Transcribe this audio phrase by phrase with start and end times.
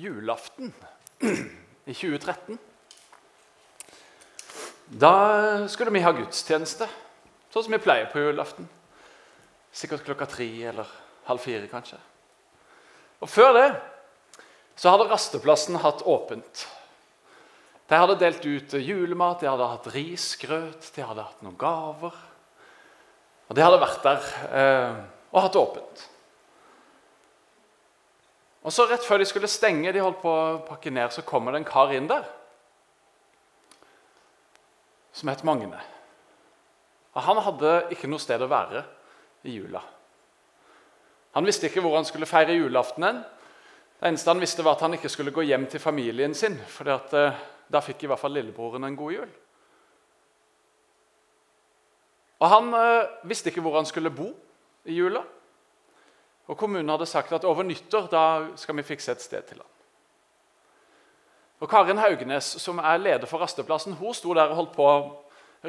[0.00, 0.72] julaften
[1.20, 2.58] i 2013.
[4.90, 6.88] Da skulle vi ha gudstjeneste,
[7.52, 8.66] sånn som vi pleier på julaften.
[9.70, 10.88] Sikkert klokka tre eller
[11.28, 12.00] halv fire, kanskje.
[13.20, 13.68] Og Før det
[14.80, 16.64] så hadde rasteplassen hatt åpent.
[17.90, 22.16] De hadde delt ut julemat, de hadde hatt risgrøt, de hadde hatt noen gaver.
[23.50, 25.00] Og De hadde vært der eh,
[25.34, 26.04] og hatt åpent.
[28.60, 31.54] Og så Rett før de skulle stenge, de holdt på å pakke ned, så kommer
[31.54, 32.28] det en kar inn der
[35.16, 35.80] som het Magne.
[37.12, 38.84] Og Han hadde ikke noe sted å være
[39.48, 39.82] i jula.
[41.34, 43.20] Han visste ikke hvor han skulle feire julaftenen.
[44.00, 46.88] Det eneste han visste, var at han ikke skulle gå hjem til familien sin, for
[46.88, 49.34] eh, da fikk i hvert fall lillebroren en god jul.
[52.40, 54.30] Og Han eh, visste ikke hvor han skulle bo
[54.88, 55.22] i jula.
[56.50, 58.24] Og Kommunen hadde sagt at over nyttår da
[58.58, 59.76] skal vi fikse et sted til han.
[61.60, 64.94] Og Karin Haugnes, som er leder for rasteplassen, hun sto der og holdt på å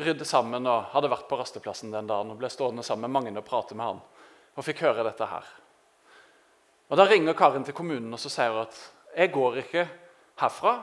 [0.01, 3.33] rydde sammen og hadde vært på rasteplassen den dagen og ble stående sammen med mange
[3.35, 3.99] og prate med han
[4.55, 5.45] og fikk høre dette her.
[6.91, 8.79] Og Da ringer Karin til kommunen og så sier hun at
[9.15, 9.85] jeg går ikke
[10.41, 10.73] herfra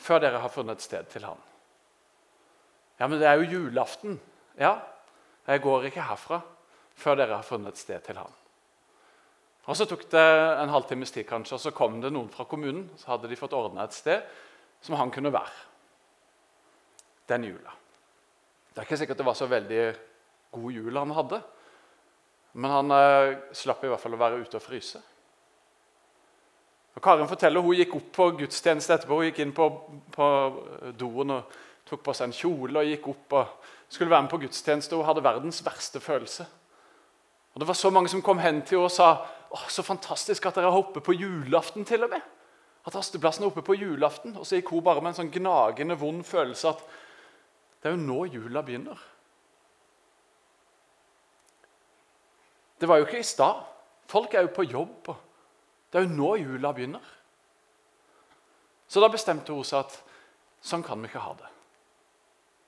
[0.00, 1.38] før dere har funnet et sted til han.
[2.98, 4.20] Ja, men det er jo julaften.
[4.58, 4.76] Ja,
[5.46, 6.42] jeg går ikke herfra
[6.94, 8.39] før dere har funnet et sted til han.
[9.70, 10.22] Og Så tok det
[10.58, 12.88] en halvtimes tid, kanskje, og så kom det noen fra kommunen.
[12.98, 14.24] Så hadde de fått ordna et sted
[14.82, 15.68] som han kunne være
[17.30, 17.76] den jula.
[18.72, 19.84] Det er ikke sikkert det var så veldig
[20.50, 21.38] god jul han hadde,
[22.58, 24.98] men han eh, slapp i hvert fall å være ute og fryse.
[26.98, 29.20] Og Karin forteller hun gikk opp på gudstjeneste etterpå.
[29.20, 29.68] Hun gikk inn på,
[30.10, 30.30] på
[30.98, 34.40] doen og tok på seg en kjole og gikk opp og skulle være med på
[34.42, 34.98] gudstjeneste.
[34.98, 36.46] Hun hadde verdens verste følelse.
[37.54, 39.12] Og Det var så mange som kom hen til henne og sa
[39.50, 41.84] Åh, så fantastisk at dere er oppe på julaften.
[41.84, 42.20] til og med.
[42.86, 44.36] At rasteplassen er oppe på julaften.
[44.36, 46.84] Og så gikk hun bare med en sånn gnagende, vond følelse at
[47.80, 48.98] det er jo nå jula begynner.
[52.80, 53.64] Det var jo ikke i stad.
[54.08, 55.08] Folk er jo på jobb.
[55.08, 55.16] og
[55.90, 57.16] Det er jo nå jula begynner.
[58.88, 59.98] Så da bestemte hun seg at
[60.60, 61.50] sånn kan vi ikke ha det.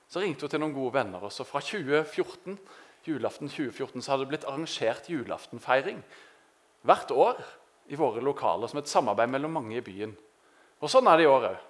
[0.08, 1.22] Så ringte hun til noen gode venner.
[1.22, 2.58] og så Fra 2014,
[3.06, 6.02] julaften 2014 så hadde det blitt arrangert julaftenfeiring
[6.86, 7.40] hvert år
[7.92, 10.14] i våre lokaler som et samarbeid mellom mange i byen.
[10.82, 11.64] Og Sånn er det i år òg.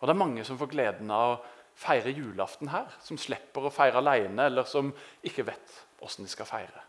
[0.00, 1.40] Og det er mange som får gleden av å
[1.78, 2.88] feire julaften her.
[3.04, 4.92] Som slipper å feire alene, eller som
[5.26, 6.86] ikke vet åssen de skal feire.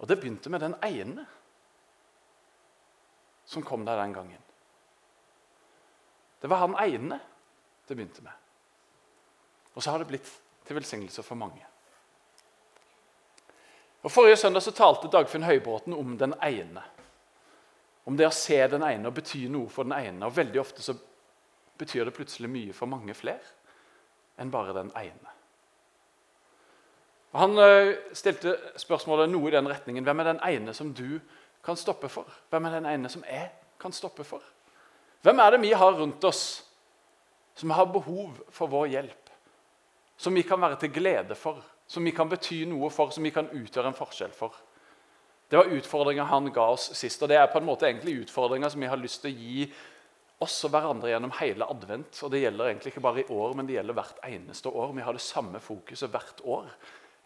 [0.00, 1.26] Og det begynte med den ene
[3.50, 4.44] som kom der den gangen.
[6.40, 7.18] Det var han ene
[7.88, 8.32] det begynte med.
[9.74, 10.30] Og så har det blitt
[10.66, 11.64] til velsignelse for mange.
[14.02, 16.82] Og Forrige søndag så talte Dagfinn Høybråten om den ene.
[18.08, 20.26] Om det å se den ene og bety noe for den ene.
[20.26, 20.96] Og Veldig ofte så
[21.80, 23.44] betyr det plutselig mye for mange flere
[24.40, 25.34] enn bare den ene.
[27.30, 30.04] Og han eh, stilte spørsmålet noe i den retningen.
[30.06, 31.20] Hvem er den ene som du
[31.64, 32.26] kan stoppe for?
[32.50, 33.50] Hvem er den ene som jeg
[33.80, 34.42] kan stoppe for?
[35.22, 36.62] Hvem er det vi har rundt oss
[37.54, 39.30] som har behov for vår hjelp?
[40.16, 43.32] Som vi kan være til glede for, som vi kan bety noe for, som vi
[43.34, 44.54] kan utgjøre en forskjell for?
[45.50, 47.22] Det var utfordringa han ga oss sist.
[47.22, 49.64] og Det er på en måte egentlig utfordringa som vi har lyst til å gi
[50.40, 52.20] oss og hverandre gjennom hele advent.
[52.22, 54.94] Og Det gjelder egentlig ikke bare i år, men det gjelder hvert eneste år.
[54.94, 56.70] Vi har det samme fokuset hvert år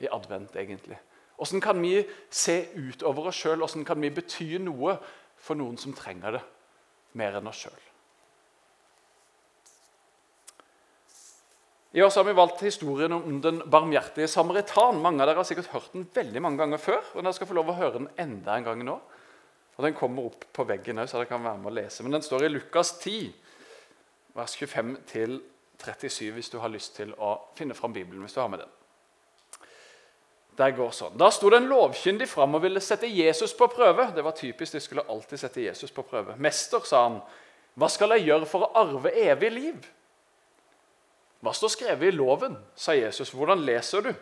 [0.00, 0.56] i advent.
[0.56, 0.98] egentlig.
[1.36, 3.58] Hvordan kan vi se utover oss sjøl?
[3.58, 4.96] Hvordan kan vi bety noe
[5.36, 6.42] for noen som trenger det
[7.12, 7.82] mer enn oss sjøl?
[11.94, 14.96] I år har vi valgt historien om den barmhjertige samaritan.
[14.98, 17.04] Mange av dere har sikkert hørt den veldig mange ganger før.
[17.14, 18.96] og dere skal få lov å høre den enda en gang nå.
[19.76, 22.02] Og Den kommer opp på veggen òg, så dere kan være med å lese.
[22.02, 23.30] Men den står i Lukas 10,
[24.34, 28.26] vers 25-37, hvis du har lyst til å finne fram Bibelen.
[28.26, 28.74] hvis du har med den.
[30.58, 31.16] Der går sånn.
[31.16, 34.10] Da sto det en lovkyndig fram og ville sette Jesus på prøve.
[34.14, 36.34] Det var typisk, De skulle alltid sette Jesus på prøve.
[36.38, 37.22] 'Mester', sa han,
[37.78, 39.90] 'hva skal jeg gjøre for å arve evig liv?'
[41.44, 43.30] 'Hva står skrevet i loven?' sa Jesus.
[43.30, 44.14] 'Hvordan leser du?'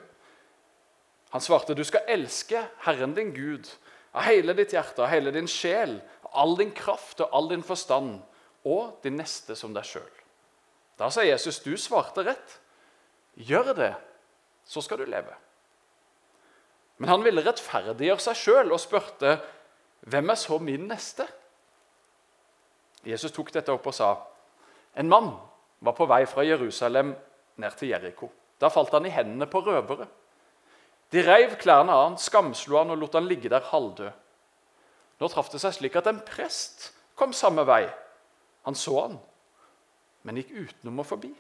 [1.31, 3.71] Han svarte, 'Du skal elske Herren din Gud'
[4.13, 7.63] av hele ditt hjerte, av hele din sjel, av all din kraft og all din
[7.63, 8.21] forstand,
[8.65, 10.11] og din neste som deg sjøl.
[10.99, 12.59] Da sa Jesus, 'Du svarte rett.
[13.37, 13.95] Gjør det,
[14.65, 15.37] så skal du leve.'
[16.99, 19.41] Men han ville rettferdiggjøre seg sjøl og spurte,
[20.03, 21.29] 'Hvem er så min neste?'
[23.07, 24.17] Jesus tok dette opp og sa,
[24.97, 25.52] 'En mann
[25.83, 27.15] var på vei fra Jerusalem
[27.61, 28.31] ned til Jeriko.'
[28.63, 30.07] Da falt han i hendene på røvere.
[31.13, 34.13] De reiv klærne av han, skamslo han og lot han ligge der halvdød.
[35.21, 37.85] Nå traff det seg slik at en prest kom samme vei.
[38.67, 39.19] Han så han,
[40.23, 41.33] men gikk utenom og forbi.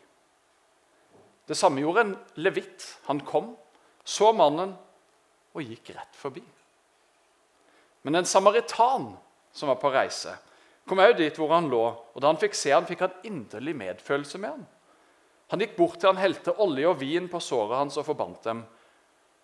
[1.47, 2.85] Det samme gjorde en levitt.
[3.07, 3.55] Han kom,
[4.05, 4.75] så mannen
[5.55, 6.43] og gikk rett forbi.
[8.03, 9.13] Men en samaritan
[9.55, 10.35] som var på reise,
[10.89, 11.83] kom òg dit hvor han lå.
[12.15, 14.67] og Da han fikk se han, fikk han inderlig medfølelse med han.
[15.53, 18.63] Han gikk bort til han helte olje og vin på såret hans og forbandt dem.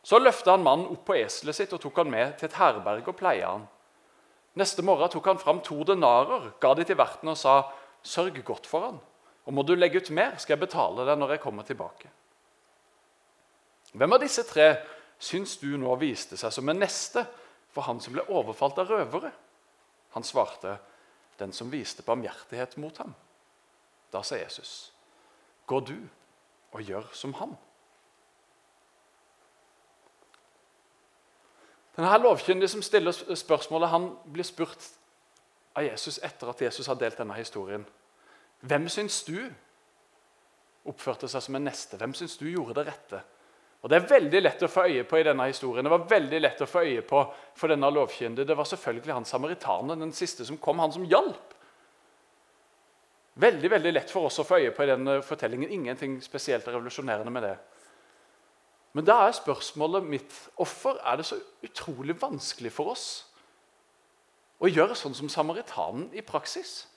[0.02, 3.10] Så løfta han mannen opp på eselet sitt og tok han med til et herberg
[3.10, 3.66] og pleia han.
[4.58, 7.62] Neste morgen tok han fram to denarer, ga de til verten og sa,
[8.02, 9.00] 'Sørg godt for han,
[9.44, 12.10] og må du legge ut mer, skal jeg betale deg når jeg kommer tilbake.'
[13.92, 14.76] Hvem av disse tre
[15.18, 17.24] syns du nå viste seg som en neste
[17.72, 19.32] for han som ble overfalt av røvere?
[20.14, 20.78] Han svarte,
[21.38, 23.14] 'Den som viste barmhjertighet mot ham.'
[24.12, 24.92] Da sa Jesus,
[25.66, 26.08] 'Gå du
[26.72, 27.56] og gjør som han.'
[31.96, 34.90] Denne lovkyndige som stiller spørsmålet, han blir spurt
[35.74, 37.86] av Jesus etter at Jesus har delt denne historien.
[38.60, 39.38] Hvem syns du
[40.84, 41.96] oppførte seg som en neste?
[41.96, 43.22] Hvem syns du gjorde det rette?
[43.82, 45.86] Og Det er veldig lett å få øye på i denne historien.
[45.86, 47.20] Det var veldig lett å få øye på
[47.54, 48.46] for denne lovkyndige.
[48.48, 51.54] Det var selvfølgelig han samaritanen, den siste som kom, han som hjalp.
[53.38, 55.70] Veldig veldig lett for oss å få øye på i denne fortellingen.
[55.70, 57.54] Ingenting spesielt revolusjonerende med det.
[58.98, 63.08] Men da er spørsmålet mitt hvorfor er det så utrolig vanskelig for oss
[64.58, 66.88] å gjøre sånn som samaritanen i praksis?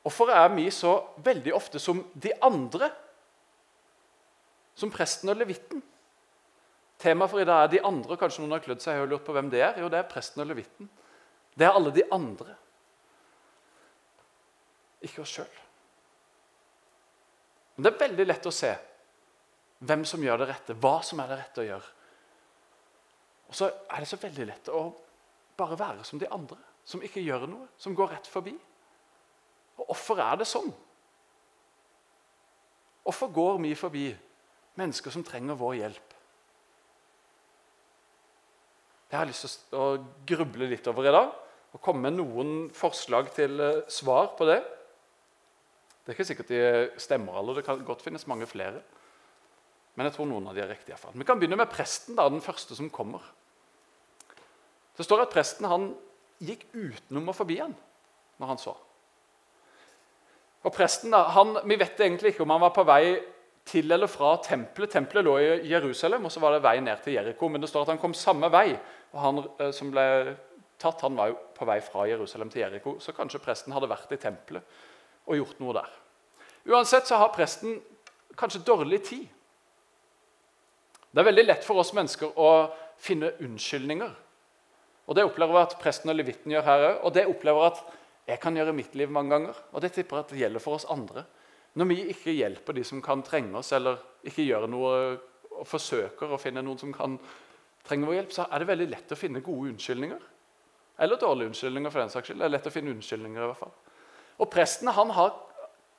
[0.00, 2.88] Hvorfor er vi så veldig ofte som de andre?
[4.78, 5.82] Som presten og levitten?
[6.98, 8.18] Temaet for i dag er de andre.
[8.18, 9.78] Kanskje noen har klødd seg og lurt på hvem det er.
[9.82, 10.88] Jo, det er presten og levitten.
[11.54, 12.56] Det er alle de andre.
[15.04, 15.60] Ikke oss sjøl.
[17.74, 18.72] Men det er veldig lett å se
[19.84, 21.90] hvem som gjør det rette, hva som er det rette å gjøre.
[23.50, 24.84] Og så er det så veldig lett å
[25.58, 28.54] bare være som de andre, som ikke gjør noe, som går rett forbi.
[29.76, 30.70] Og Hvorfor er det sånn?
[33.04, 34.06] Hvorfor går vi forbi
[34.80, 36.14] mennesker som trenger vår hjelp?
[39.10, 39.88] Jeg har lyst til å
[40.26, 41.34] gruble litt over i dag
[41.74, 44.60] og komme med noen forslag til eh, svar på det.
[46.02, 46.62] Det er ikke sikkert de
[47.00, 48.82] stemmer alle, det kan godt finnes mange flere.
[49.94, 50.98] Men jeg tror noen av de er riktige.
[50.98, 51.18] I.
[51.18, 53.22] Vi kan begynne med presten, da, den første som kommer.
[54.94, 55.92] Det står at presten han
[56.42, 57.74] gikk utenom og forbi han
[58.42, 58.74] når han så.
[60.64, 63.04] Og presten, da, han, Vi vet egentlig ikke om han var på vei
[63.64, 64.92] til eller fra tempelet.
[64.92, 67.48] Tempelet lå i Jerusalem, og så var det vei ned til Jeriko.
[67.48, 68.74] Men det står at han kom samme vei.
[69.12, 70.06] og Han eh, som ble
[70.80, 72.98] tatt, han var jo på vei fra Jerusalem til Jeriko.
[73.00, 74.82] Så kanskje presten hadde vært i tempelet
[75.24, 75.92] og gjort noe der.
[76.68, 77.78] Uansett så har presten
[78.36, 79.24] kanskje dårlig tid.
[81.14, 82.50] Det er veldig lett for oss mennesker å
[83.00, 84.12] finne unnskyldninger.
[85.04, 86.96] Og Det opplever jeg at presten og levitten gjør her òg.
[87.04, 88.00] Og det opplever jeg at
[88.32, 89.58] jeg kan gjøre mitt liv mange ganger.
[89.72, 91.26] Og det tipper jeg at det gjelder for oss andre.
[91.74, 94.92] Når vi ikke hjelper de som kan trenge oss, eller ikke gjør noe
[95.54, 97.16] og forsøker å finne noen som kan
[97.86, 100.22] trenge vår hjelp, så er det veldig lett å finne gode unnskyldninger.
[101.04, 101.90] Eller dårlige unnskyldninger.
[101.90, 102.38] for den saks skyld.
[102.38, 103.74] Det er lett å finne unnskyldninger i hvert fall.
[104.38, 105.34] Og presten han har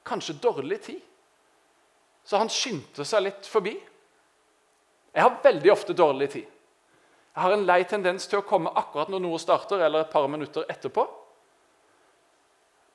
[0.06, 1.02] kanskje dårlig tid,
[2.26, 3.76] så han skyndte seg litt forbi.
[5.14, 6.48] Jeg har veldig ofte dårlig tid.
[7.36, 10.28] Jeg har en lei tendens til å komme akkurat når noe starter, eller et par
[10.32, 11.06] minutter etterpå.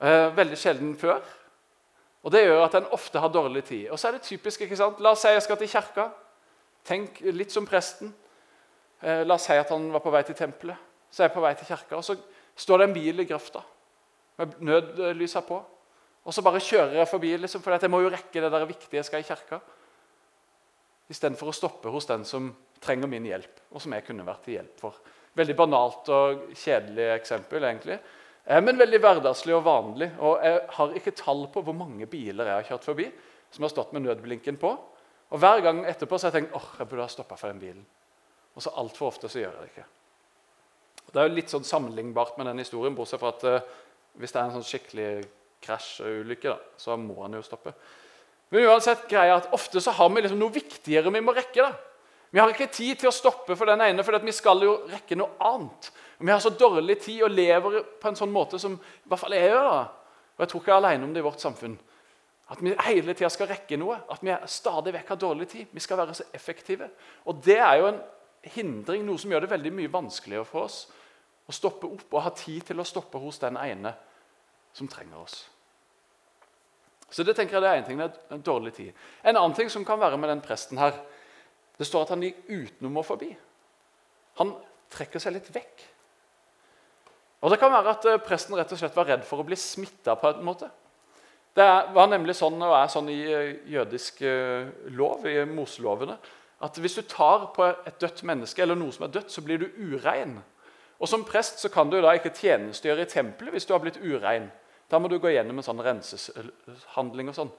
[0.00, 1.20] Eh, veldig sjelden før.
[2.24, 3.88] Og Det gjør at en ofte har dårlig tid.
[3.90, 5.00] Og så er det typisk, ikke sant?
[5.00, 6.10] La oss si jeg skal til kirka.
[6.84, 8.12] Tenk litt som presten.
[9.00, 10.76] Eh, la oss si at han var på vei til tempelet.
[11.10, 12.14] Så er jeg på vei til kirka, og så
[12.60, 13.62] står det en bil i grøfta
[14.38, 15.58] med nødlysa på.
[16.24, 19.00] Og så bare kjører jeg forbi, liksom, for jeg må jo rekke det der viktige
[19.00, 19.60] jeg skal i kirka
[21.10, 24.56] istedenfor å stoppe hos den som trenger min hjelp, og som jeg kunne vært til
[24.58, 25.00] hjelp for.
[25.36, 27.98] Veldig banalt og kjedelig eksempel, egentlig.
[28.50, 30.10] Eh, men veldig hverdagslig og vanlig.
[30.18, 33.06] Og Jeg har ikke tall på hvor mange biler jeg har kjørt forbi
[33.50, 34.74] som har stått med nødblinken på.
[35.30, 37.62] Og Hver gang etterpå så har jeg tenkt åh, jeg burde ha stoppa for den
[37.62, 37.86] bilen.
[38.54, 39.88] Og så altfor ofte så gjør jeg det ikke.
[41.10, 43.86] Det er jo litt sånn sammenlignbart med den historien, bortsett fra at uh,
[44.18, 45.08] hvis det er en sånn skikkelig
[45.62, 47.72] krasj og ulykke, da, så må han jo stoppe.
[48.50, 51.66] Men uansett greia at ofte så har vi liksom noe viktigere vi må rekke.
[51.66, 51.89] da.
[52.30, 55.18] Vi har ikke tid til å stoppe for den ene, for vi skal jo rekke
[55.18, 55.90] noe annet.
[56.20, 59.34] Vi har så dårlig tid og lever på en sånn måte som i hvert fall
[59.34, 59.70] jeg gjør.
[59.70, 59.80] da.
[60.36, 61.74] Og jeg tror ikke jeg er alene om det i vårt samfunn.
[62.50, 63.98] At vi hele tida skal rekke noe.
[64.10, 65.74] At vi stadig vekk har dårlig tid.
[65.74, 66.90] Vi skal være så effektive.
[67.26, 68.00] Og det er jo en
[68.54, 70.84] hindring, noe som gjør det veldig mye vanskeligere for oss
[71.50, 73.90] å stoppe opp og ha tid til å stoppe hos den ene
[74.76, 75.40] som trenger oss.
[77.10, 78.92] Så det tenker jeg det er en ting, det er en dårlig tid.
[79.26, 80.94] En annen ting som kan være med den presten her,
[81.80, 83.30] det står at han gikk utenom og forbi.
[84.36, 84.52] Han
[84.92, 85.86] trekker seg litt vekk.
[87.40, 89.56] Og Det kan være at eh, presten rett og slett var redd for å bli
[89.56, 90.12] smitta.
[91.56, 96.18] Det var nemlig sånn og er sånn i eh, jødisk eh, lov, i Moselovene,
[96.60, 99.62] at hvis du tar på et dødt menneske eller noe som er dødt, så blir
[99.62, 100.36] du urein.
[101.00, 103.96] Og Som prest så kan du da ikke tjenestegjøre i tempelet hvis du har blitt
[104.04, 104.50] urein.
[104.92, 107.32] Da må du gå gjennom en sånn renseshandling.
[107.32, 107.52] og sånn.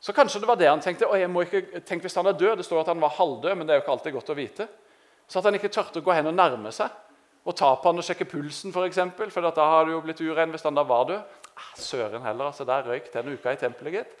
[0.00, 1.06] Så kanskje det var det han tenkte.
[1.06, 2.56] og jeg må ikke, Tenk hvis han er død.
[2.56, 4.68] Det står at han var halvdød, men det er jo ikke alltid godt å vite.
[5.28, 6.90] Så at han ikke tørte å gå hen og nærme seg
[7.48, 8.76] og ta på han og sjekke pulsen, f.eks.
[8.76, 11.38] For, eksempel, for da har det jo blitt urein hvis han da var død.
[11.56, 14.18] Ah, søren heller, altså, Der røyk den uka i tempelet, gitt.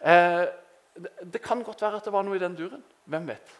[0.00, 0.44] Eh,
[1.32, 2.82] det kan godt være at det var noe i den duren.
[3.04, 3.52] Hvem vet?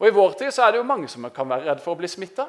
[0.00, 2.00] Og I vår tid så er det jo mange som kan være redd for å
[2.00, 2.48] bli smitta.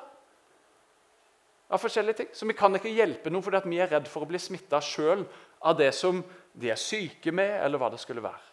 [1.72, 2.30] Av forskjellige ting.
[2.36, 5.26] Så vi kan ikke hjelpe noen fordi vi er redd for å bli smitta sjøl
[5.68, 8.48] av det som de er syke med, eller hva det skulle være.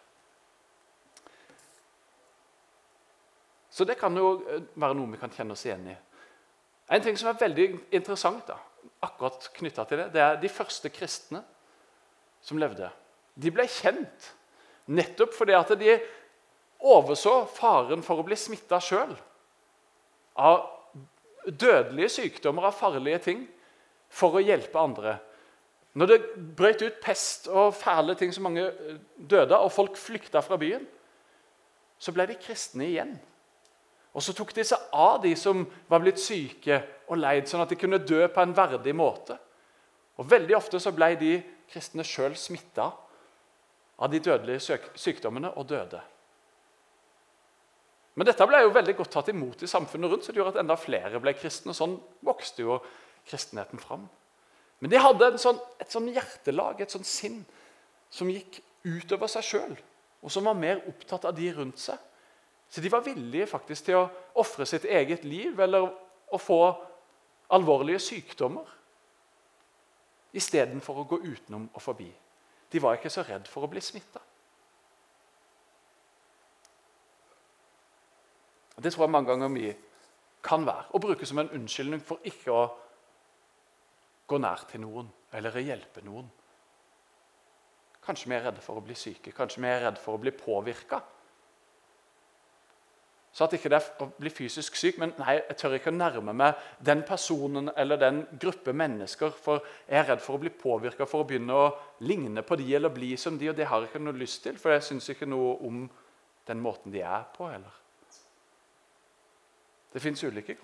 [3.69, 4.33] Så det kan jo
[4.75, 5.95] være noe vi kan kjenne oss igjen i.
[6.89, 8.57] En ting som er veldig interessant da,
[9.05, 11.43] akkurat knytta til det, det er de første kristne
[12.43, 12.89] som levde.
[13.39, 14.31] De ble kjent
[14.89, 15.99] nettopp fordi at de
[16.89, 19.13] overså faren for å bli smitta sjøl
[20.39, 20.65] av
[21.45, 23.43] dødelige sykdommer, av farlige ting,
[24.09, 25.17] for å hjelpe andre.
[25.97, 26.19] Når det
[26.57, 28.67] brøt ut pest og fæle ting så mange
[29.17, 30.85] døde, og folk flykta fra byen,
[31.99, 33.15] så ble de kristne igjen.
[34.13, 37.73] Og så tok de seg av de som var blitt syke og leid, sånn at
[37.73, 39.37] de kunne dø på en verdig måte.
[40.19, 41.33] Og Veldig ofte så ble de
[41.69, 42.89] kristne sjøl smitta
[43.99, 46.01] av de dødelige sykdommene og døde.
[48.19, 50.63] Men dette ble jo veldig godt tatt imot i samfunnet rundt, så det gjorde at
[50.63, 51.71] enda flere ble kristne.
[51.71, 51.93] og Sånn
[52.25, 52.79] vokste jo
[53.29, 54.09] kristenheten fram.
[54.79, 57.39] Men de hadde sånn, et sånn hjertelag, et sånn sinn,
[58.09, 59.75] som gikk utover seg sjøl,
[60.23, 61.99] og som var mer opptatt av de rundt seg.
[62.69, 64.09] Så de var villige faktisk til å
[64.39, 65.89] ofre sitt eget liv eller
[66.29, 66.61] å få
[67.55, 68.67] alvorlige sykdommer
[70.37, 72.09] istedenfor å gå utenom og forbi.
[72.69, 74.21] De var ikke så redd for å bli smitta.
[78.79, 79.71] Det tror jeg mange ganger vi
[80.45, 80.85] kan være.
[80.93, 82.67] Å bruke som en unnskyldning for ikke å
[84.29, 86.27] gå nær til noen eller hjelpe noen.
[88.05, 90.33] Kanskje vi er redde for å bli syke, kanskje vi er redde for å bli
[90.33, 91.01] påvirka
[93.31, 95.95] så at ikke det er å bli fysisk syk, men nei, jeg tør ikke å
[95.95, 100.51] nærme meg den personen eller den gruppe mennesker, for jeg er redd for å bli
[100.51, 101.67] påvirka for å begynne å
[102.09, 104.57] ligne på de eller bli som de, og det har jeg ikke noe lyst til,
[104.57, 105.83] for jeg syns ikke noe om
[106.49, 107.47] den måten de er på.
[107.47, 107.77] eller.
[109.93, 110.57] Det fins ulike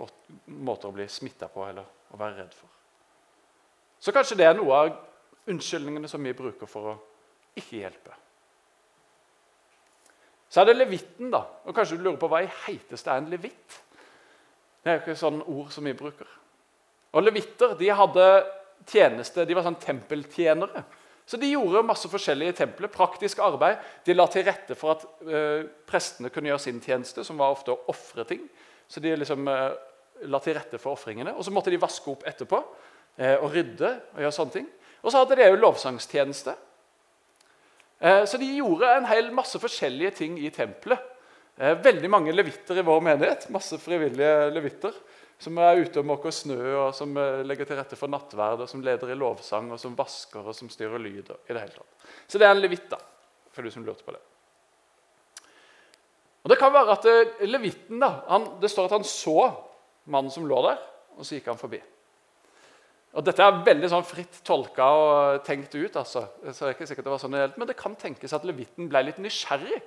[0.51, 2.84] måter å bli smitta på eller å være redd for.
[3.99, 4.93] Så kanskje det er noe av
[5.49, 6.95] unnskyldningene som vi bruker for å
[7.57, 8.15] ikke hjelpe.
[10.49, 11.41] Så er det levitten, da.
[11.65, 13.79] Og Kanskje du lurer på hva i heiteste er en levitt?
[14.83, 16.29] Det er jo ikke sånn ord som vi bruker.
[17.15, 18.27] Og Levitter de hadde
[18.85, 20.83] tjeneste, de var sånn tempeltjenere.
[21.25, 22.93] Så de gjorde masse forskjellig i tempelet.
[22.93, 23.79] Praktisk arbeid.
[24.05, 27.73] De la til rette for at uh, prestene kunne gjøre sin tjeneste, som var ofte
[27.73, 28.43] å ofre ting.
[28.85, 29.71] Så de liksom uh,
[30.29, 31.33] la til rette for ofringene.
[31.33, 32.61] Og så måtte de vaske opp etterpå
[33.15, 33.91] og rydde.
[34.15, 34.69] Og gjøre sånne ting.
[35.05, 36.55] Og så hadde de òg lovsangstjeneste.
[37.99, 41.01] Eh, så de gjorde en hel masse forskjellige ting i tempelet.
[41.57, 43.47] Eh, veldig mange levitter i vår menighet.
[43.53, 44.95] Masse frivillige levitter
[45.39, 48.71] som er ute og måker snø, og som eh, legger til rette for nattverd, og
[48.71, 51.31] som leder i lovsang, og som vasker og som styrer lyd.
[51.31, 52.07] i det hele tatt.
[52.27, 52.99] Så det er en levitt, da,
[53.51, 54.23] for du som lurte på det.
[56.45, 57.05] Og Det kan være at
[57.49, 59.49] levitten da, han, det står at han så
[60.05, 60.77] mannen som lå der,
[61.17, 61.79] og så gikk han forbi.
[63.15, 65.95] Og Dette er veldig sånn fritt tolka og tenkt ut.
[65.95, 66.25] altså.
[66.51, 68.89] Så det er ikke sikkert det var sånn det Men det kan tenkes at levitten
[68.91, 69.81] ble litt nysgjerrig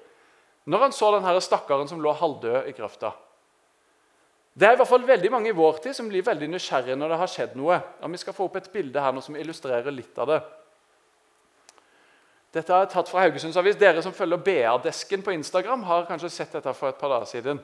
[0.68, 3.14] når han så denne stakkaren som lå halvdød i grøfta.
[4.52, 7.12] Det er i hvert fall veldig mange i vår tid som blir veldig nysgjerrige når
[7.12, 7.78] det har skjedd noe.
[8.02, 10.38] Og Vi skal få opp et bilde her nå som illustrerer litt av det.
[12.52, 13.76] Dette er tatt fra Haugesunds Avis.
[13.76, 17.60] Dere som følger BA-desken på Instagram, har kanskje sett dette for et par dager siden.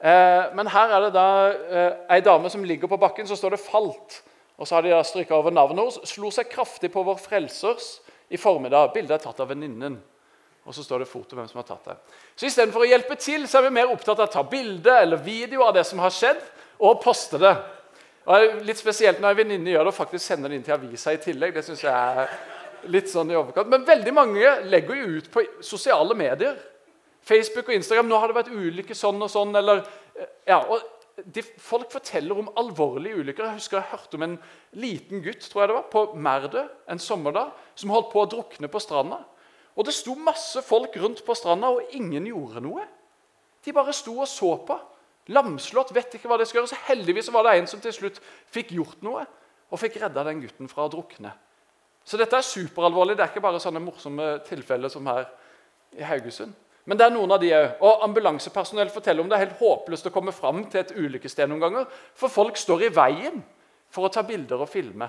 [0.00, 3.54] Eh, men her er det da eh, ei dame som ligger på bakken, så står
[3.54, 4.22] det 'falt'.
[4.58, 5.98] Og så har de stryka over navnet hennes.
[6.10, 7.98] Slo seg kraftig på vår frelsers
[8.28, 8.90] i formiddag.
[8.94, 10.00] Bildet er tatt av venninnen.
[10.68, 11.96] Og så står det foto hvem som har tatt det.
[12.36, 15.22] Så Istedenfor å hjelpe til så er vi mer opptatt av å ta bilde eller
[15.22, 16.42] video av det som har skjedd,
[16.84, 17.54] og poste det.
[18.28, 21.14] Og litt spesielt når en venninne gjør det og faktisk sender det inn til avisa
[21.14, 21.54] i tillegg.
[21.56, 22.34] Det synes jeg er
[22.92, 23.70] litt sånn i overkant.
[23.72, 26.58] Men veldig mange legger jo ut på sosiale medier.
[27.24, 28.08] Facebook og Instagram.
[28.08, 29.82] 'Nå har det vært ulykke sånn og sånn.' eller
[30.46, 30.84] ja, og
[31.24, 33.46] de, folk forteller om alvorlige ulykker.
[33.48, 34.36] Jeg husker jeg hørte om en
[34.78, 38.70] liten gutt tror jeg det var, på Merdø en sommerdag som holdt på å drukne
[38.70, 39.22] på stranda.
[39.78, 42.86] Og Det sto masse folk rundt på stranda, og ingen gjorde noe.
[43.64, 44.78] De bare sto og så på.
[45.34, 46.70] Lamslått, vet ikke hva de skal gjøre.
[46.72, 48.22] Så heldigvis var det en som til slutt
[48.54, 49.26] fikk gjort noe.
[49.68, 51.28] og fikk redda den gutten fra å drukne.
[52.00, 53.18] Så dette er superalvorlig.
[53.18, 55.26] Det er ikke bare sånne morsomme tilfeller som her
[55.92, 56.54] i Haugesund.
[56.88, 57.52] Men det er noen av de.
[57.84, 61.64] Og ambulansepersonell forteller om det er helt håpløst å komme fram til et ulykkessted noen
[61.66, 63.42] ganger, for folk står i veien
[63.92, 65.08] for å ta bilder og filme.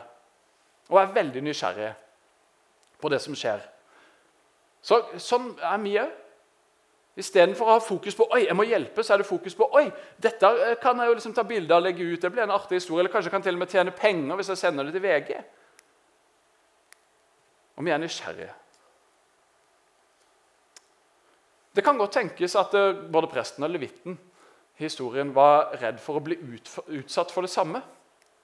[0.91, 1.93] Og er veldig nysgjerrige
[2.99, 3.61] på det som skjer.
[4.83, 6.17] Så, sånn er vi òg.
[7.19, 9.89] Istedenfor å ha fokus på oi, jeg må hjelpe, så er det fokus på oi,
[10.23, 12.21] dette kan jeg jo liksom ta bilde av og legge ut.
[12.21, 13.01] Det blir en artig historie.
[13.03, 15.33] Eller kanskje jeg kan til og med tjene penger hvis jeg sender det til VG.
[17.75, 18.53] Og vi er nysgjerrige.
[21.75, 24.17] Det kan godt tenkes at eh, både presten og levitten
[24.79, 27.81] i historien var redd for å bli utsatt for det samme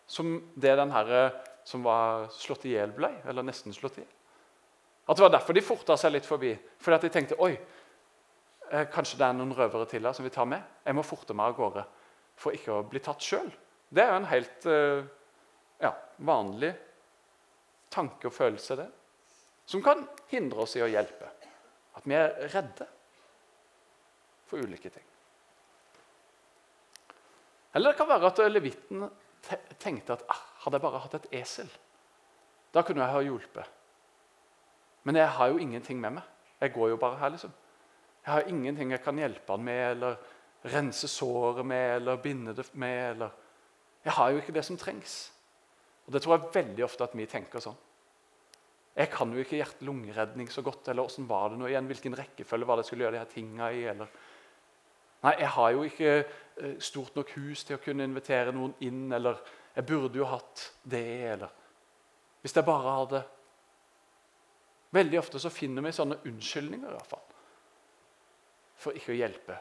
[0.05, 1.29] som det den herre
[1.65, 3.10] som var slått i hjel, ble.
[3.25, 4.12] Eller nesten slått i hjel.
[5.05, 6.51] At det var derfor de forta seg litt forbi.
[6.82, 7.53] Fordi at de tenkte oi,
[8.70, 10.62] eh, kanskje det er noen røvere til her som vi tar med.
[10.86, 11.86] Jeg må forte meg av gårde
[12.38, 13.50] for ikke å bli tatt sjøl.
[13.89, 15.05] Det er jo en helt eh,
[15.82, 15.94] ja,
[16.25, 16.74] vanlig
[17.94, 18.89] tanke og følelse, det.
[19.65, 21.32] Som kan hindre oss i å hjelpe.
[21.96, 22.89] At vi er redde
[24.49, 25.05] for ulike ting.
[27.75, 29.07] Eller det kan være at levitten
[29.79, 31.69] tenkte at ah, hadde jeg bare hatt et esel,
[32.73, 33.73] da kunne jeg ha hjulpet.
[35.05, 36.29] Men jeg har jo ingenting med meg.
[36.61, 37.51] Jeg går jo bare her, liksom.
[38.25, 40.15] Jeg har ingenting jeg kan hjelpe han med, eller
[40.73, 43.11] rense såret med, eller binde det med.
[43.11, 43.29] eller...
[44.05, 45.31] Jeg har jo ikke det som trengs.
[46.05, 47.77] Og Det tror jeg veldig ofte at vi tenker sånn.
[48.95, 50.87] Jeg kan jo ikke hjerte-lungeredning så godt.
[50.89, 51.87] Eller åssen var det nå igjen?
[51.89, 53.83] Hvilken rekkefølge var det jeg skulle gjøre de her tinga i?
[53.91, 54.09] Eller...
[55.25, 59.08] Nei, jeg har jo ikke eh, stort nok hus til å kunne invitere noen inn.
[59.15, 59.39] Eller
[59.75, 61.62] jeg burde jo hatt det, eller
[62.41, 63.24] Hvis jeg bare hadde
[64.96, 67.24] Veldig ofte så finner vi sånne unnskyldninger i hvert fall,
[68.79, 69.58] for ikke å hjelpe.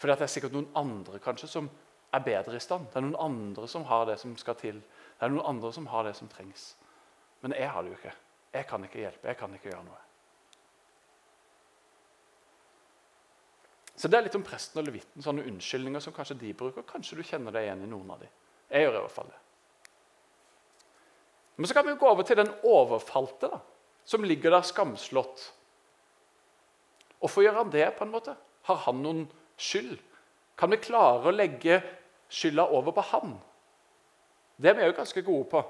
[0.00, 1.68] For det er sikkert noen andre kanskje som
[2.16, 2.86] er bedre i stand.
[2.88, 4.78] Det er noen andre som har det som skal til.
[4.80, 6.70] Det er noen andre som har det som trengs.
[7.44, 8.14] Men jeg har det jo ikke.
[8.54, 9.28] Jeg kan ikke hjelpe.
[9.28, 10.00] Jeg kan ikke gjøre noe.
[13.96, 16.86] Så Det er litt om presten og levitten, sånne unnskyldninger som kanskje de bruker.
[16.88, 18.30] Kanskje du kjenner deg igjen i noen av dem.
[18.70, 19.40] Jeg gjør i hvert fall det.
[21.56, 23.50] Men så kan vi gå over til den overfalte.
[23.50, 23.60] da
[24.10, 25.52] som ligger der skamslått.
[27.18, 27.92] Hvorfor gjør han det?
[27.98, 28.34] på en måte?
[28.66, 29.26] Har han noen
[29.60, 29.98] skyld?
[30.58, 31.80] Kan vi klare å legge
[32.28, 33.36] skylda over på han?
[34.56, 35.62] Det er vi òg ganske gode på.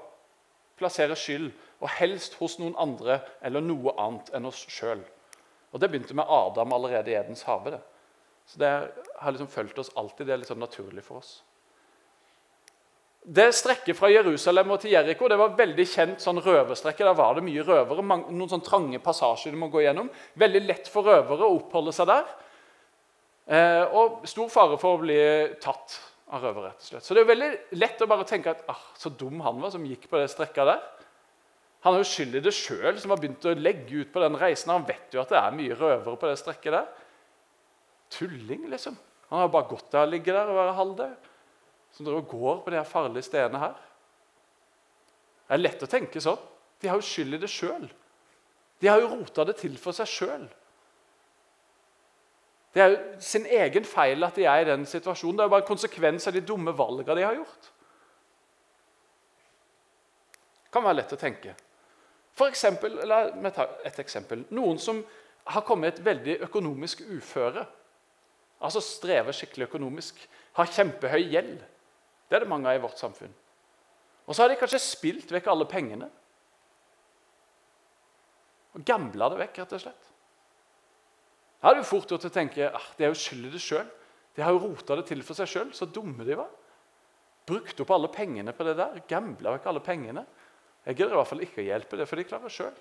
[0.79, 5.03] Plassere skyld, og helst hos noen andre eller noe annet enn oss sjøl.
[5.71, 7.77] Det begynte med Adam allerede i Edens hage.
[8.51, 8.71] Så det
[9.21, 10.27] har liksom fulgt oss alltid.
[10.27, 11.39] Det er litt sånn naturlig for oss.
[13.21, 17.05] Det strekket fra Jerusalem og til Jeriko det var veldig kjent sånn røverstrekke.
[17.05, 20.09] Der var det mye røvere, noen sånn trange passasjer du må gå gjennom.
[20.41, 22.31] Veldig lett for røvere å oppholde seg der.
[23.45, 25.19] Eh, og stor fare for å bli
[25.61, 25.99] tatt
[26.33, 26.71] av røvere.
[26.71, 27.05] rett og slett.
[27.05, 29.85] Så det er veldig lett å bare tenke at ah, så dum han var som
[29.85, 30.81] gikk på det strekka der.
[31.85, 34.37] Han er jo skyld i det sjøl, som har begynt å legge ut på den
[34.37, 34.73] reisen.
[34.73, 36.89] Han vet jo at det er mye røvere på det strekket der.
[38.11, 38.97] Tulling, liksom.
[39.29, 41.29] Han har bare gått der og ligge der og være halvdød
[41.91, 43.75] som driver og går på de her farlige stedene her.
[45.47, 46.39] Det er lett å tenke sånn.
[46.81, 47.87] De har jo skyld i det sjøl.
[48.81, 50.45] De har jo rota det til for seg sjøl.
[52.71, 55.37] Det er jo sin egen feil at de er i den situasjonen.
[55.37, 57.67] Det er jo bare en konsekvens av de dumme valgene de har gjort.
[60.63, 61.55] Det kan være lett å tenke.
[62.31, 63.35] For eksempel, eller
[63.83, 64.45] et eksempel.
[64.55, 65.03] Noen som
[65.51, 67.65] har kommet i et veldig økonomisk uføre.
[68.61, 70.19] Altså strever skikkelig økonomisk.
[70.57, 71.61] Har kjempehøy gjeld.
[72.29, 73.33] Det er det mange av i vårt samfunn.
[74.27, 76.07] Og så har de kanskje spilt vekk alle pengene.
[78.77, 80.11] Og gambla det vekk, rett og slett.
[81.61, 83.89] Her er det fort gjort å tenke ah, de er jo skyld det sjøl.
[84.37, 85.73] De har jo rota det til for seg sjøl.
[85.75, 86.49] Så dumme de var.
[87.49, 89.01] Brukte opp alle pengene på det der.
[89.09, 90.23] Gambla vekk alle pengene.
[90.85, 92.77] Jeg gidder i hvert fall ikke å hjelpe det, for de klarer sjøl.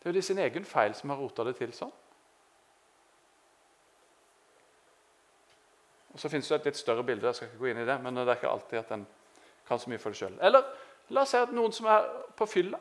[0.00, 1.92] Det er jo de sin egen feil som har rota det til sånn.
[6.14, 7.26] Og Så finnes det et litt større bilde.
[7.26, 9.06] jeg skal ikke gå inn i det, men det er ikke alltid at en
[9.66, 10.36] kan så mye for det sjøl.
[10.40, 10.62] Eller
[11.10, 12.78] la oss si at noen som er på fylla,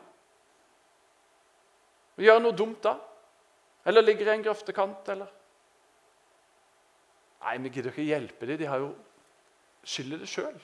[2.21, 2.93] gjør noe dumt da.
[3.85, 5.09] Eller ligger i en grøftekant.
[5.09, 5.31] eller...
[7.43, 8.59] Nei, vi gidder ikke hjelpe dem.
[8.61, 8.93] De har jo
[9.83, 10.61] skylder det sjøl.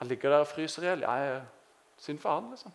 [0.00, 1.04] Han ligger der og fryser i hjel.
[1.04, 1.44] er
[2.00, 2.72] synd for han, liksom.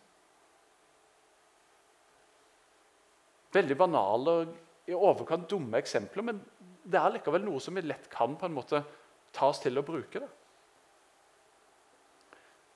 [3.53, 4.55] Veldig banale og
[4.89, 6.39] i overkant dumme eksempler, men
[6.83, 8.81] det er likevel noe som vi lett kan på en måte
[9.35, 10.29] ta oss til å bruke det.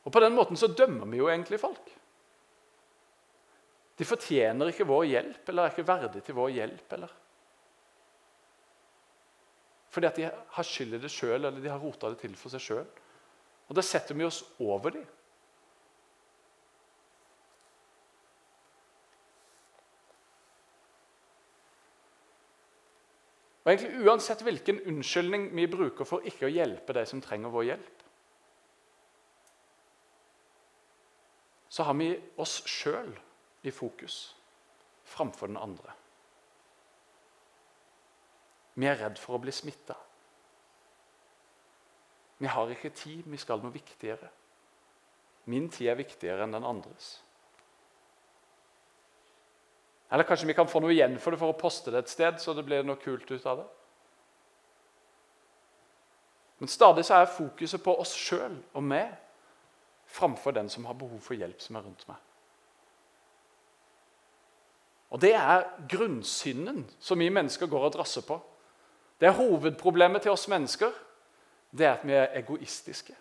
[0.03, 1.91] Og På den måten så dømmer vi jo egentlig folk.
[3.95, 6.93] De fortjener ikke vår hjelp eller er ikke verdig til vår hjelp.
[6.97, 7.13] eller?
[9.93, 12.53] Fordi at de har skyld i det sjøl eller de har rota det til for
[12.53, 12.87] seg sjøl.
[13.73, 15.05] Da setter vi oss over dem.
[23.63, 27.67] Og egentlig Uansett hvilken unnskyldning vi bruker for ikke å hjelpe de som trenger vår
[27.71, 27.99] hjelp,
[31.73, 33.09] så har vi oss sjøl
[33.65, 34.35] i fokus
[35.09, 35.95] framfor den andre.
[38.75, 39.95] Vi er redd for å bli smitta.
[42.37, 44.29] Vi har ikke tid, vi skal noe viktigere.
[45.49, 47.15] Min tid er viktigere enn den andres.
[50.13, 52.37] Eller kanskje vi kan få noe igjen for det for å poste det et sted,
[52.41, 53.69] så det blir noe kult ut av det.
[56.61, 59.09] Men stadig så er fokuset på oss sjøl og meg
[60.13, 62.21] framfor den som har behov for hjelp, som er rundt meg.
[65.13, 68.37] Og Det er grunnsynden som vi mennesker går og drasser på.
[69.19, 70.93] Det er Hovedproblemet til oss mennesker
[71.77, 73.15] det er at vi er egoistiske.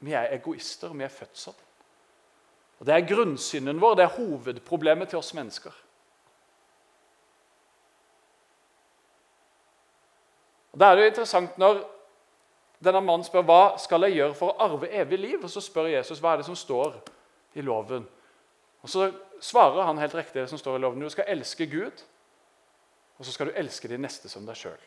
[0.00, 1.64] Vi er egoister, vi er født sånn.
[2.78, 5.74] Og Det er grunnsynden vår, det er hovedproblemet til oss mennesker.
[10.72, 11.80] Og Da er det jo interessant når
[12.84, 15.90] denne mannen spør hva skal jeg gjøre for å arve evig liv, og så spør
[15.90, 17.00] Jesus hva er det som står
[17.58, 18.06] i loven.
[18.82, 19.10] Og Så
[19.40, 21.02] svarer han helt riktig det som står i loven.
[21.02, 22.04] Du skal elske Gud,
[23.18, 24.78] og så skal du elske de neste som deg sjøl.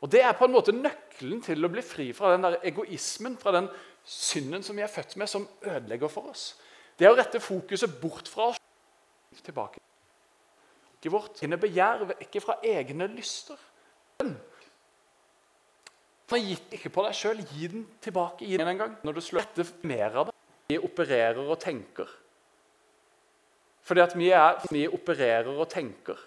[0.00, 3.38] Og Det er på en måte nøkkelen til å bli fri fra den der egoismen,
[3.40, 3.70] fra den
[4.04, 6.52] synden som vi er født med, som ødelegger for oss.
[6.98, 8.62] Det å rette fokuset bort fra oss
[9.44, 9.80] tilbake.
[10.98, 13.58] Ikke vårt egne begjær, ikke fra egne lyster.
[16.28, 17.42] For gitt ikke på deg sjøl.
[17.54, 18.96] Gi den tilbake gi den en gang.
[19.06, 20.34] Når du slår etter mer av det.
[20.68, 22.10] Vi opererer og tenker.
[23.88, 26.18] Fordi at vi, er, vi opererer og tenker.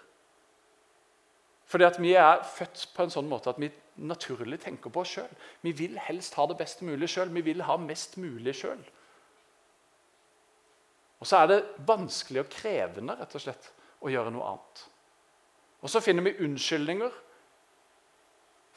[1.72, 3.70] Fordi at vi er født på en sånn måte at vi
[4.04, 5.30] naturlig tenker på oss sjøl.
[5.64, 7.32] Vi vil helst ha det best mulig sjøl.
[7.32, 8.82] Vi vil ha mest mulig sjøl.
[11.22, 11.58] Og så er det
[11.88, 13.70] vanskelig og krevende rett og slett,
[14.02, 14.84] å gjøre noe annet.
[15.80, 17.16] Og så finner vi unnskyldninger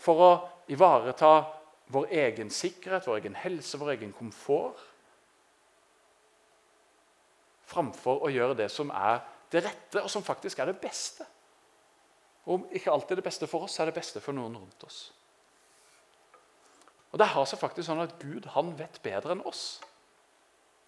[0.05, 0.31] for å
[0.71, 1.33] ivareta
[1.91, 4.79] vår egen sikkerhet, vår egen helse, vår egen komfort.
[7.65, 11.25] Framfor å gjøre det som er det rette, og som faktisk er det beste.
[12.45, 15.09] Og om ikke alltid det beste for oss, er det beste for noen rundt oss.
[17.11, 19.79] Og Det har seg faktisk sånn at Gud han vet bedre enn oss.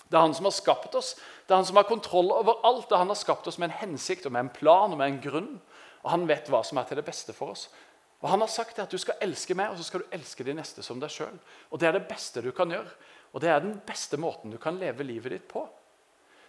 [0.08, 1.16] Det er han som har skapt oss,
[1.48, 2.88] det er han som har kontroll over alt.
[2.88, 5.08] Det er han har skapt oss med en hensikt og med en plan og med
[5.08, 5.50] en grunn.
[6.04, 7.68] Og Han vet hva som er til det beste for oss.
[8.22, 10.56] Og Han har sagt at du skal elske meg, og så skal du elske de
[10.56, 11.36] neste som deg sjøl.
[11.74, 12.92] Det er det beste du kan gjøre,
[13.34, 15.68] og det er den beste måten du kan leve livet ditt på.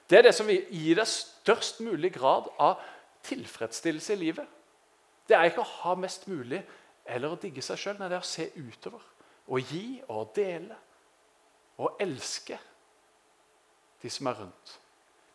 [0.09, 2.79] Det er det som vil gi deg størst mulig grad av
[3.27, 4.58] tilfredsstillelse i livet.
[5.29, 6.62] Det er ikke å ha mest mulig
[7.09, 9.05] eller å digge seg sjøl, men det er å se utover.
[9.49, 10.77] Og gi og dele
[11.79, 12.59] og elske
[14.03, 14.75] de som er rundt.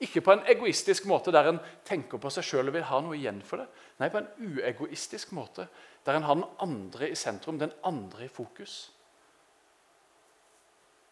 [0.04, 3.16] Ikke på en egoistisk måte der en tenker på seg sjøl og vil ha noe
[3.16, 3.68] igjen for det.
[4.02, 5.68] Nei, på en uegoistisk måte
[6.04, 8.92] der en har den andre i sentrum, den andre i fokus.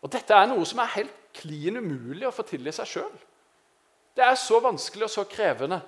[0.01, 3.17] Og Dette er noe som er helt klin umulig å få til i seg sjøl.
[4.17, 5.79] Det er så vanskelig og så krevende.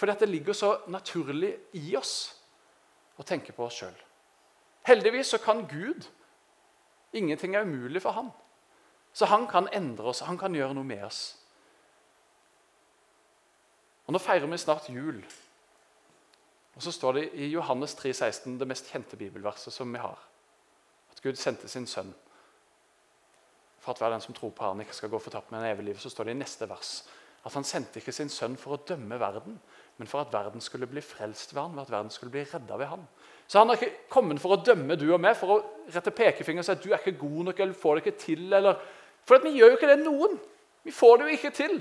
[0.00, 2.14] Fordi at det ligger så naturlig i oss
[3.20, 3.96] å tenke på oss sjøl.
[4.88, 6.08] Heldigvis så kan Gud
[7.12, 8.28] Ingenting er umulig for han.
[9.12, 11.20] Så han kan endre oss, han kan gjøre noe med oss.
[14.06, 15.18] Og Nå feirer vi snart jul.
[16.74, 20.18] Og Så står det i Johannes 3, 16, det mest kjente bibelverset som vi har.
[21.10, 22.14] At Gud sendte sin sønn
[23.80, 25.98] for at hver den som tror på han ikke skal gå fortapt en evig liv.
[25.98, 27.00] Så står det i neste vers
[27.44, 29.56] at han sendte ikke sin sønn for å dømme verden,
[30.00, 32.76] men for at verden skulle bli frelst ved ham, for at verden skulle bli redda
[32.80, 33.02] ved ham.
[33.46, 35.58] Så han har ikke kommet for å dømme du og meg, for å
[35.92, 38.46] rette pekefingeren og si at du er ikke god nok eller får det ikke til.
[38.56, 38.78] Eller...
[39.28, 40.38] For vi gjør jo ikke det noen.
[40.88, 41.76] Vi får det jo ikke til.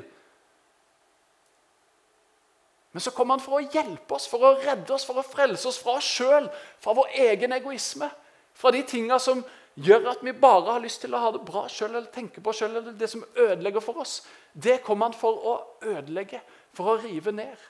[2.91, 5.71] Men så kommer han for å hjelpe oss, for å redde oss, for å frelse
[5.71, 6.51] oss fra oss sjøl,
[6.84, 8.12] fra vår egen egoisme,
[8.51, 9.45] fra de tinga som
[9.79, 12.51] gjør at vi bare har lyst til å ha det bra sjøl eller tenke på
[12.51, 14.19] sjøl, eller det som ødelegger for oss.
[14.51, 15.60] Det kommer han for å
[15.95, 16.43] ødelegge,
[16.75, 17.69] for å rive ned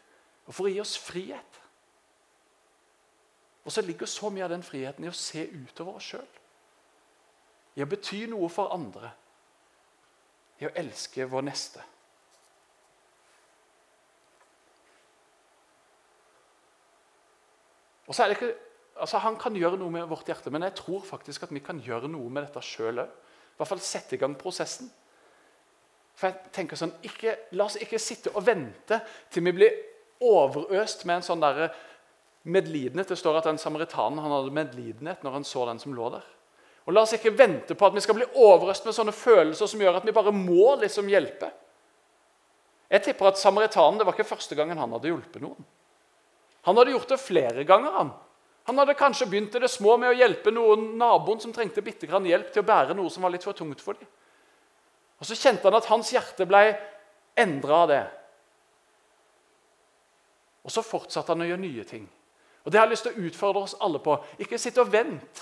[0.50, 1.60] og for å gi oss frihet.
[3.70, 6.30] Og så ligger så mye av den friheten i å se utover oss sjøl.
[7.78, 9.12] I å bety noe for andre.
[10.58, 11.84] I å elske vår neste.
[18.10, 18.56] Og så er det ikke
[19.00, 21.78] altså Han kan gjøre noe med vårt hjerte, men jeg tror faktisk at vi kan
[21.80, 23.14] gjøre noe med dette sjøl òg.
[23.54, 24.90] I hvert fall sette i gang prosessen.
[26.18, 28.98] For jeg tenker sånn, ikke, La oss ikke sitte og vente
[29.32, 29.78] til vi blir
[30.20, 31.46] overøst med en sånn
[32.44, 33.08] medlidenhet.
[33.08, 36.28] Det står at den samaritanen han hadde medlidenhet når han så den som lå der.
[36.88, 39.82] Og la oss ikke vente på at vi skal bli overøst med sånne følelser som
[39.82, 41.52] gjør at vi bare må liksom hjelpe.
[42.90, 45.68] Jeg tipper at samaritanen det var ikke første gangen han hadde hjulpet noen.
[46.66, 47.94] Han hadde gjort det flere ganger.
[48.00, 48.16] Han
[48.70, 52.06] Han hadde kanskje begynt i det små med å hjelpe noen naboen som trengte bitte
[52.06, 54.06] grann hjelp til å bære noe som var litt for tungt for dem.
[55.18, 56.78] Og Så kjente han at hans hjerte ble
[57.34, 58.04] endra av det.
[60.70, 62.04] Og så fortsatte han å gjøre nye ting.
[62.62, 64.20] Og Det har jeg lyst til å utfordre oss alle på.
[64.38, 65.40] Ikke sitt og vent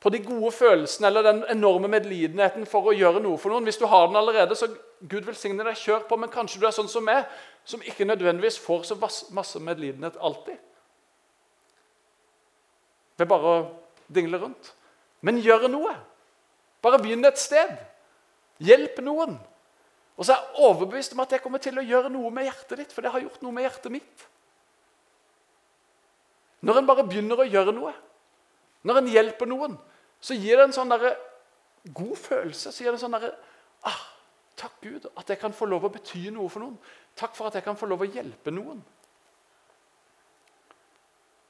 [0.00, 3.64] på de gode følelsene eller den enorme medlidenheten for å gjøre noe for noen.
[3.64, 4.68] Hvis du har den allerede, så
[5.00, 6.18] Gud velsigne deg, kjør på.
[6.20, 7.24] Men kanskje du er sånn som meg,
[7.64, 8.98] som ikke nødvendigvis får så
[9.32, 10.60] masse medlidenhet alltid.
[13.16, 13.62] Ved bare å
[14.12, 14.74] dingle rundt.
[15.24, 15.94] Men gjør noe.
[16.84, 17.72] Bare begynn et sted.
[18.60, 19.38] Hjelp noen.
[20.20, 22.82] Og så er jeg overbevist om at jeg kommer til å gjøre noe med hjertet
[22.82, 24.26] ditt, for det har gjort noe med hjertet mitt.
[26.60, 27.92] Når en bare begynner å gjøre noe,
[28.84, 29.76] når en hjelper noen,
[30.20, 31.14] så gir det en sånn der,
[31.96, 32.72] god følelse.
[32.72, 33.32] Så gir det en sånn der,
[33.88, 34.00] ah,
[34.60, 36.74] Takk, Gud, at jeg kan få lov å bety noe for noen.
[37.16, 38.82] Takk for at jeg kan få lov å hjelpe noen.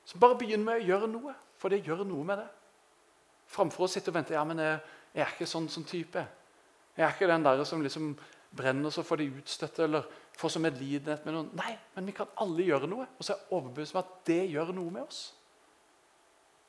[0.07, 2.47] Så bare begynn med å gjøre noe, for det gjør noe med det.
[3.51, 4.37] Framfor å sitte og vente.
[4.37, 4.79] ja, men jeg,
[5.17, 6.23] jeg er ikke sånn som type.
[6.95, 8.13] Jeg er ikke den der som liksom
[8.57, 10.07] brenner så for de utstøtte eller
[10.39, 11.51] får så medlidenhet med noen.
[11.59, 13.07] Nei, men vi kan alle gjøre noe.
[13.19, 15.21] Og så er jeg overbevist om at det gjør noe med oss.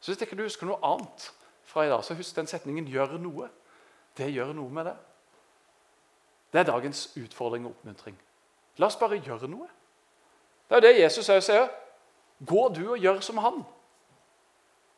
[0.02, 1.28] Så hvis ikke du husker noe annet
[1.68, 3.50] fra i dag, så husk den setningen 'gjør noe'.
[4.18, 4.96] Det gjør noe med det.
[6.54, 8.18] Det er dagens utfordring og oppmuntring.
[8.78, 9.68] La oss bare gjøre noe.
[10.68, 11.70] Det er jo det Jesus også sier.
[12.46, 13.64] Gå du og gjør som han.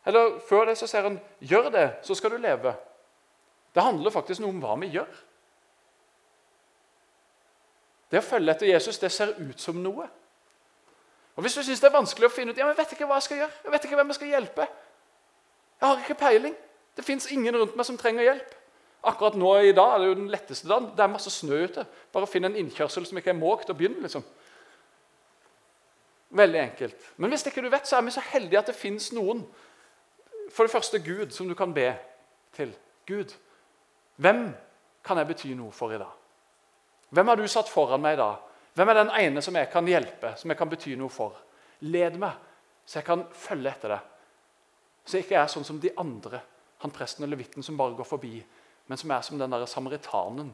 [0.06, 2.74] Eller før det så sier han, gjør det, så skal du leve.
[3.76, 5.14] Det handler faktisk noe om hva vi gjør.
[8.12, 10.08] Det å følge etter Jesus det ser ut som noe.
[11.36, 13.08] Og Hvis du syns det er vanskelig å finne ut ja, men jeg vet ikke
[13.10, 16.54] hva jeg skal gjøre, jeg vet ikke hvem jeg skal hjelpe Jeg har ikke peiling.
[16.96, 18.54] Det fins ingen rundt meg som trenger hjelp.
[19.04, 20.92] Akkurat nå i dag er det jo den letteste dagen.
[20.96, 21.84] Det er masse snø ute.
[22.14, 23.98] Bare finn en innkjørsel som ikke er måkt, og begynn.
[24.02, 24.24] liksom.
[26.30, 27.10] Veldig enkelt.
[27.18, 29.44] Men hvis ikke du vet, så er vi så heldige at det fins noen.
[30.54, 31.90] For det første Gud, som du kan be
[32.56, 32.72] til.
[33.08, 33.36] Gud,
[34.16, 34.54] hvem
[35.04, 36.23] kan jeg bety noe for i dag?
[37.14, 38.32] Hvem har du satt foran meg da?
[38.74, 41.38] Hvem er den ene som jeg kan hjelpe, som jeg kan bety noe for?
[41.86, 42.40] Led meg,
[42.86, 44.10] så jeg kan følge etter deg.
[45.06, 46.42] Så jeg ikke er sånn som de andre,
[46.82, 48.38] han presten eller levitten som bare går forbi
[48.86, 50.52] men som er som den der samaritanen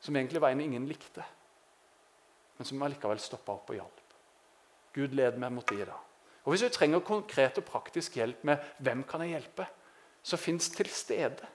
[0.00, 1.24] som egentlig var en ingen likte,
[2.56, 4.02] men som allikevel stoppa opp og hjalp.
[4.94, 5.96] Gud led meg mot de da.
[6.44, 9.66] Og Hvis du trenger konkret og praktisk hjelp med hvem kan jeg hjelpe,
[10.22, 11.46] så fins til stede.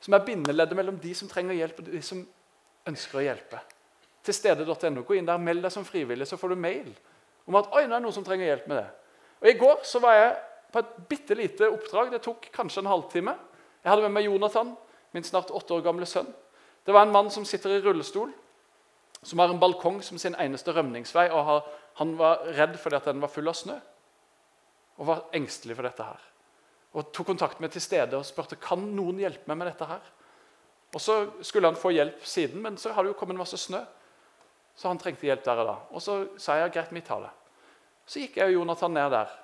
[0.00, 2.22] Som er bindeleddet mellom de som trenger hjelp, og de som
[2.88, 3.60] ønsker å hjelpe.
[4.24, 5.04] Til stede.no.
[5.06, 6.90] Gå inn der, meld deg som frivillig, så får du mail
[7.48, 8.88] om at oi, nå er det noen som trenger hjelp med det.
[9.40, 10.32] Og I går så var jeg
[10.74, 12.10] på et bitte lite oppdrag.
[12.12, 13.34] Det tok kanskje en halvtime.
[13.80, 14.74] Jeg hadde med meg Jonathan,
[15.16, 16.28] min snart åtte år gamle sønn.
[16.84, 18.30] Det var en mann som sitter i rullestol,
[19.22, 21.28] som har en balkong som sin eneste rømningsvei.
[21.32, 21.64] og
[22.00, 23.78] Han var redd fordi at den var full av snø,
[24.98, 26.04] og var engstelig for dette.
[26.04, 26.20] her.
[26.92, 29.84] Og Tok kontakt med til stede og spurte kan noen hjelpe meg med dette.
[29.84, 30.00] her.
[30.94, 33.82] Og Så skulle han få hjelp siden, men så hadde jo kommet masse snø.
[34.76, 35.76] Så han trengte hjelp der og da.
[35.90, 37.30] Og Så sa jeg greit, vi tar det.
[38.06, 39.36] Så gikk jeg og Jonathan ned der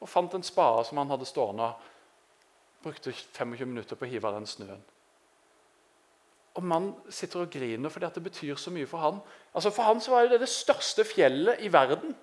[0.00, 1.62] og fant en spade som han hadde stående.
[1.62, 1.74] og
[2.82, 4.80] brukte 25 minutter på å hive av den snøen.
[6.58, 9.20] Og mannen sitter og griner fordi det betyr så mye for han.
[9.54, 12.16] Altså For han så var det det største fjellet i verden.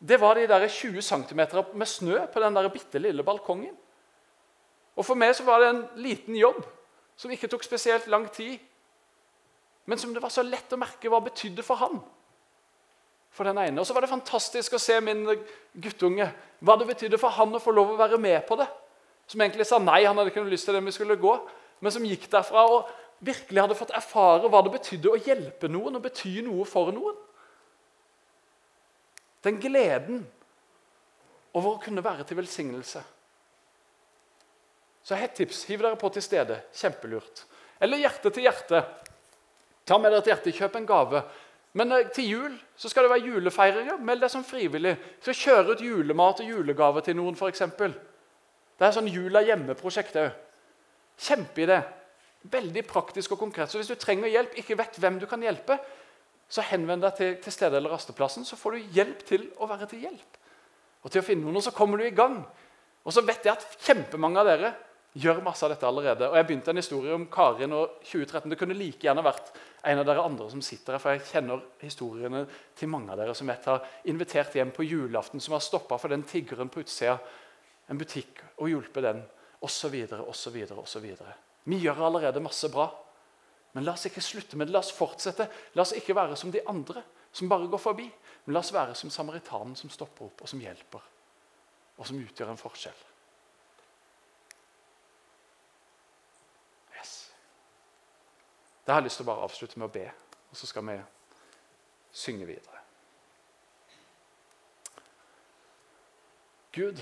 [0.00, 1.40] Det var de der 20 cm
[1.72, 3.76] med snø på den der bitte lille balkongen.
[4.96, 6.64] Og For meg så var det en liten jobb
[7.20, 8.56] som ikke tok spesielt lang tid.
[9.84, 11.98] Men som det var så lett å merke hva betydde for han.
[13.36, 13.82] For den ene.
[13.82, 15.26] Og så var det fantastisk å se min
[15.76, 16.30] guttunge.
[16.64, 18.68] Hva det betydde for han å få lov å være med på det.
[19.30, 21.36] Som egentlig sa nei, han hadde ikke noe lyst til det vi skulle gå.
[21.84, 22.88] Men som gikk derfra og
[23.20, 27.18] virkelig hadde fått erfare hva det betydde å hjelpe noen og bety noe for noen.
[29.44, 30.24] Den gleden
[31.52, 33.04] over å kunne være til velsignelse.
[35.04, 35.64] Så hett tips.
[35.70, 36.60] Hiv dere på til stede.
[36.76, 37.44] Kjempelurt.
[37.80, 38.82] Eller hjerte til hjerte.
[39.88, 41.22] Ta med dere til hjerte, kjøp en gave.
[41.78, 44.02] Men eh, til jul så skal det være julefeiringer.
[44.04, 44.96] Meld deg som frivillig.
[45.24, 47.64] Så kjøre ut julemat og julegave til noen, f.eks.
[48.80, 50.36] Det er sånn Jula hjemme-prosjekt òg.
[51.20, 51.82] Kjempeidé.
[52.50, 53.68] Veldig praktisk og konkret.
[53.68, 55.76] Så hvis du trenger hjelp, ikke vet hvem du kan hjelpe,
[56.50, 59.90] så henvend deg til, til stedet eller rasteplassen, så får du hjelp til å være
[59.90, 60.38] til hjelp.
[61.04, 62.40] Og til å finne noen, og så kommer du i gang.
[63.04, 64.72] Og så vet jeg at kjempemange av dere
[65.12, 66.28] gjør masse av dette allerede.
[66.30, 68.50] Og Jeg begynte en historie om Karin og 2013.
[68.50, 69.50] Det kunne like gjerne vært
[69.90, 72.44] en av dere andre som sitter her, for jeg kjenner historiene
[72.78, 76.12] til mange av dere som jeg har invitert hjem på julaften, som har stoppa for
[76.12, 77.18] den tiggeren på utsida
[77.90, 79.22] en butikk og hjulpet den.
[79.60, 79.94] osv.,
[80.24, 81.06] osv., osv.
[81.64, 82.86] Vi gjør allerede masse bra.
[83.74, 84.72] Men la oss ikke slutte med det.
[84.72, 85.46] La oss fortsette.
[85.74, 88.08] La oss ikke være som de andre, som bare går forbi.
[88.46, 91.02] Men la oss være som samaritanen som stopper opp, og som hjelper,
[91.98, 93.09] og som utgjør en forskjell.
[98.90, 100.00] Det har jeg lyst til å bare avslutte med å be,
[100.50, 100.94] og så skal vi
[102.10, 102.80] synge videre.
[106.74, 106.98] Gud,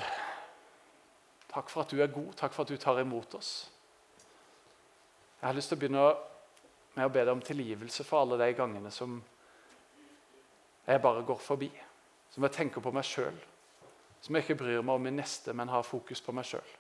[1.49, 3.71] takk for at du er god, takk for at du tar imot oss.
[5.41, 6.05] Jeg har lyst til å begynne
[6.99, 9.17] med å be deg om tilgivelse for alle de gangene som
[10.85, 11.73] jeg bare går forbi.
[12.37, 13.41] Som jeg tenker på meg sjøl.
[14.21, 16.73] Som jeg ikke bryr meg om min neste, men har fokus på meg sjøl.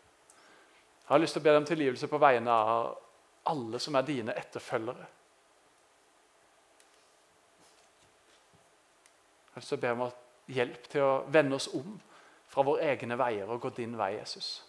[1.01, 3.07] Jeg har lyst til å be deg om tilgivelse på vegne av
[3.48, 5.06] alle som er dine etterfølgere.
[9.58, 11.96] Så ber til om hjelp til å vende oss om
[12.48, 14.62] fra våre egne veier og gå din vei, Jesus.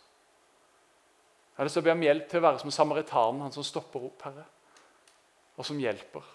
[1.52, 4.26] Jeg har lyst til om hjelp til å være som samaritanen, han som stopper opp,
[4.26, 4.46] Herre,
[5.60, 6.26] og som hjelper,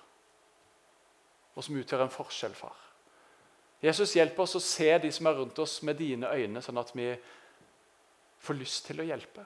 [1.54, 2.76] og som utgjør en forskjell, far.
[3.84, 6.92] Jesus, hjelp oss å se de som er rundt oss, med dine øyne, sånn at
[6.96, 7.10] vi
[8.44, 9.44] får lyst til å hjelpe.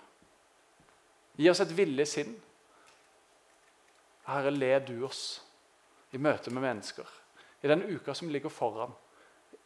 [1.39, 2.35] Gi oss et villig sinn.
[4.29, 5.41] Herre, led du oss
[6.13, 7.09] i møte med mennesker
[7.61, 8.93] i den uka som ligger foran,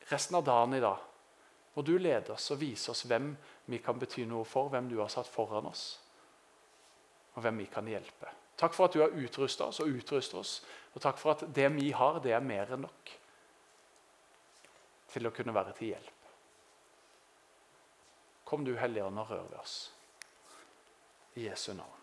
[0.09, 0.99] resten av dagen i dag.
[1.75, 3.33] Må du lede oss og vise oss hvem
[3.73, 5.85] vi kan bety noe for, hvem du har satt foran oss,
[7.35, 8.33] og hvem vi kan hjelpe.
[8.61, 10.59] Takk for at du har utrusta oss og utruster oss,
[10.93, 13.15] og takk for at det vi har, det er mer enn nok
[15.13, 16.29] til å kunne være til hjelp.
[18.49, 19.77] Kom du, Hellige Ånd, og rør ved oss.
[21.41, 22.02] I Jesu navn.